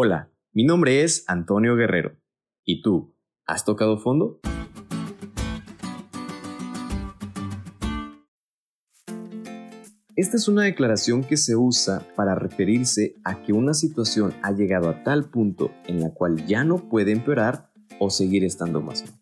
Hola, 0.00 0.30
mi 0.52 0.64
nombre 0.64 1.02
es 1.02 1.24
Antonio 1.26 1.74
Guerrero. 1.74 2.12
¿Y 2.64 2.82
tú, 2.82 3.16
has 3.44 3.64
tocado 3.64 3.98
fondo? 3.98 4.38
Esta 10.14 10.36
es 10.36 10.46
una 10.46 10.62
declaración 10.62 11.24
que 11.24 11.36
se 11.36 11.56
usa 11.56 12.06
para 12.14 12.36
referirse 12.36 13.16
a 13.24 13.42
que 13.42 13.52
una 13.52 13.74
situación 13.74 14.34
ha 14.44 14.52
llegado 14.52 14.88
a 14.88 15.02
tal 15.02 15.30
punto 15.30 15.72
en 15.88 15.98
la 15.98 16.14
cual 16.14 16.46
ya 16.46 16.62
no 16.62 16.88
puede 16.88 17.10
empeorar 17.10 17.72
o 17.98 18.08
seguir 18.08 18.44
estando 18.44 18.80
más 18.80 19.02
mal. 19.02 19.20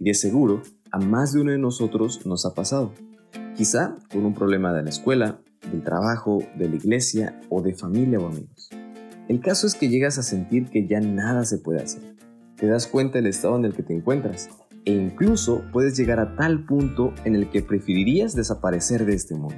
Y 0.00 0.06
de 0.06 0.14
seguro, 0.14 0.62
a 0.90 0.98
más 0.98 1.32
de 1.32 1.42
uno 1.42 1.52
de 1.52 1.58
nosotros 1.58 2.26
nos 2.26 2.44
ha 2.44 2.56
pasado. 2.56 2.92
Quizá 3.54 3.94
con 4.10 4.24
un 4.24 4.34
problema 4.34 4.72
de 4.72 4.82
la 4.82 4.90
escuela, 4.90 5.40
del 5.70 5.84
trabajo, 5.84 6.40
de 6.58 6.68
la 6.70 6.74
iglesia 6.74 7.40
o 7.50 7.62
de 7.62 7.76
familia 7.76 8.18
o 8.18 8.26
amigos. 8.26 8.68
El 9.28 9.40
caso 9.40 9.66
es 9.66 9.74
que 9.74 9.88
llegas 9.88 10.18
a 10.18 10.22
sentir 10.22 10.68
que 10.68 10.86
ya 10.86 11.00
nada 11.00 11.44
se 11.44 11.58
puede 11.58 11.82
hacer. 11.82 12.02
Te 12.56 12.66
das 12.66 12.86
cuenta 12.86 13.18
del 13.18 13.28
estado 13.28 13.56
en 13.56 13.64
el 13.64 13.72
que 13.72 13.82
te 13.82 13.94
encuentras 13.94 14.50
e 14.84 14.92
incluso 14.92 15.62
puedes 15.72 15.96
llegar 15.96 16.18
a 16.18 16.34
tal 16.34 16.64
punto 16.64 17.14
en 17.24 17.36
el 17.36 17.48
que 17.48 17.62
preferirías 17.62 18.34
desaparecer 18.34 19.06
de 19.06 19.14
este 19.14 19.34
mundo. 19.34 19.56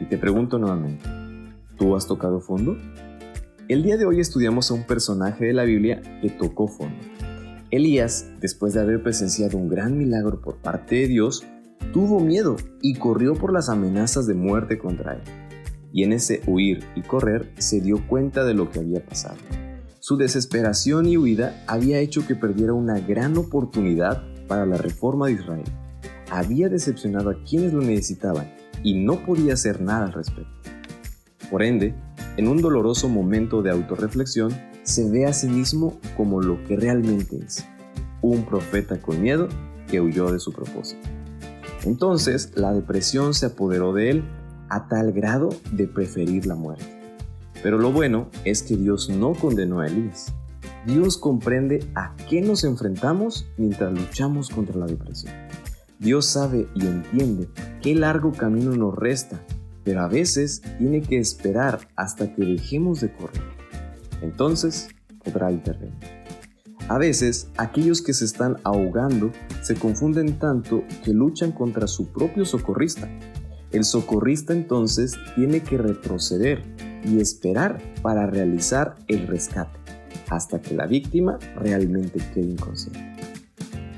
Y 0.00 0.04
te 0.04 0.18
pregunto 0.18 0.58
nuevamente, 0.58 1.04
¿tú 1.78 1.96
has 1.96 2.06
tocado 2.06 2.40
fondo? 2.40 2.76
El 3.68 3.82
día 3.82 3.96
de 3.96 4.04
hoy 4.04 4.20
estudiamos 4.20 4.70
a 4.70 4.74
un 4.74 4.84
personaje 4.84 5.46
de 5.46 5.54
la 5.54 5.64
Biblia 5.64 6.02
que 6.20 6.28
tocó 6.28 6.68
fondo. 6.68 6.98
Elías, 7.70 8.26
después 8.40 8.74
de 8.74 8.80
haber 8.80 9.02
presenciado 9.02 9.56
un 9.56 9.68
gran 9.68 9.96
milagro 9.96 10.40
por 10.42 10.58
parte 10.58 10.96
de 10.96 11.08
Dios, 11.08 11.44
tuvo 11.92 12.20
miedo 12.20 12.56
y 12.82 12.96
corrió 12.96 13.34
por 13.34 13.52
las 13.52 13.70
amenazas 13.70 14.26
de 14.26 14.34
muerte 14.34 14.78
contra 14.78 15.14
él. 15.14 15.22
Y 15.94 16.02
en 16.02 16.12
ese 16.12 16.42
huir 16.48 16.84
y 16.96 17.02
correr 17.02 17.52
se 17.58 17.80
dio 17.80 18.04
cuenta 18.08 18.42
de 18.44 18.52
lo 18.52 18.68
que 18.68 18.80
había 18.80 19.06
pasado. 19.06 19.36
Su 20.00 20.16
desesperación 20.16 21.06
y 21.06 21.16
huida 21.16 21.62
había 21.68 22.00
hecho 22.00 22.26
que 22.26 22.34
perdiera 22.34 22.72
una 22.72 22.98
gran 22.98 23.38
oportunidad 23.38 24.24
para 24.48 24.66
la 24.66 24.76
reforma 24.76 25.28
de 25.28 25.34
Israel. 25.34 25.64
Había 26.32 26.68
decepcionado 26.68 27.30
a 27.30 27.44
quienes 27.44 27.72
lo 27.72 27.80
necesitaban 27.80 28.52
y 28.82 29.04
no 29.04 29.24
podía 29.24 29.54
hacer 29.54 29.80
nada 29.80 30.06
al 30.06 30.12
respecto. 30.14 30.50
Por 31.48 31.62
ende, 31.62 31.94
en 32.36 32.48
un 32.48 32.60
doloroso 32.60 33.08
momento 33.08 33.62
de 33.62 33.70
autorreflexión, 33.70 34.50
se 34.82 35.08
ve 35.08 35.26
a 35.26 35.32
sí 35.32 35.46
mismo 35.46 36.00
como 36.16 36.40
lo 36.40 36.62
que 36.64 36.74
realmente 36.74 37.36
es, 37.36 37.64
un 38.20 38.44
profeta 38.44 39.00
con 39.00 39.22
miedo 39.22 39.48
que 39.86 40.00
huyó 40.00 40.32
de 40.32 40.40
su 40.40 40.52
propósito. 40.52 41.08
Entonces, 41.84 42.50
la 42.56 42.72
depresión 42.72 43.32
se 43.32 43.46
apoderó 43.46 43.92
de 43.92 44.10
él 44.10 44.24
a 44.74 44.88
tal 44.88 45.12
grado 45.12 45.50
de 45.72 45.86
preferir 45.86 46.46
la 46.46 46.56
muerte. 46.56 46.84
Pero 47.62 47.78
lo 47.78 47.92
bueno 47.92 48.28
es 48.44 48.62
que 48.64 48.76
Dios 48.76 49.08
no 49.08 49.32
condenó 49.32 49.80
a 49.80 49.86
Elías. 49.86 50.34
Dios 50.84 51.16
comprende 51.16 51.86
a 51.94 52.14
qué 52.28 52.40
nos 52.42 52.64
enfrentamos 52.64 53.46
mientras 53.56 53.92
luchamos 53.92 54.50
contra 54.50 54.76
la 54.76 54.86
depresión. 54.86 55.32
Dios 56.00 56.26
sabe 56.26 56.66
y 56.74 56.86
entiende 56.86 57.48
qué 57.80 57.94
largo 57.94 58.32
camino 58.32 58.74
nos 58.76 58.94
resta, 58.96 59.40
pero 59.84 60.02
a 60.02 60.08
veces 60.08 60.60
tiene 60.78 61.00
que 61.00 61.18
esperar 61.18 61.88
hasta 61.94 62.34
que 62.34 62.44
dejemos 62.44 63.00
de 63.00 63.12
correr. 63.12 63.42
Entonces 64.22 64.88
podrá 65.22 65.52
intervenir. 65.52 65.94
A 66.88 66.98
veces, 66.98 67.48
aquellos 67.56 68.02
que 68.02 68.12
se 68.12 68.26
están 68.26 68.58
ahogando 68.64 69.30
se 69.62 69.74
confunden 69.74 70.38
tanto 70.38 70.82
que 71.02 71.14
luchan 71.14 71.52
contra 71.52 71.86
su 71.86 72.08
propio 72.12 72.44
socorrista. 72.44 73.08
El 73.74 73.82
socorrista 73.82 74.52
entonces 74.52 75.16
tiene 75.34 75.64
que 75.64 75.76
retroceder 75.76 76.62
y 77.04 77.18
esperar 77.18 77.82
para 78.02 78.24
realizar 78.24 78.94
el 79.08 79.26
rescate, 79.26 79.76
hasta 80.28 80.60
que 80.60 80.76
la 80.76 80.86
víctima 80.86 81.40
realmente 81.56 82.20
quede 82.32 82.52
inconsciente. 82.52 83.00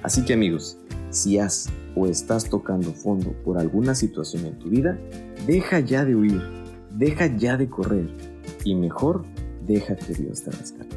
Así 0.03 0.25
que 0.25 0.33
amigos, 0.33 0.79
si 1.11 1.39
has 1.39 1.69
o 1.95 2.07
estás 2.07 2.49
tocando 2.49 2.91
fondo 2.95 3.35
por 3.45 3.59
alguna 3.59 3.95
situación 3.95 4.47
en 4.47 4.59
tu 4.59 4.71
vida, 4.71 4.99
deja 5.47 5.81
ya 5.81 6.06
de 6.06 6.17
huir, 6.17 6.41
deja 6.93 7.27
ya 7.37 7.59
de 7.59 7.69
correr 7.69 8.09
y 8.65 8.75
mejor 8.75 9.27
deja 9.67 9.95
que 9.95 10.15
Dios 10.15 10.43
te 10.43 10.53
rescate. 10.53 10.97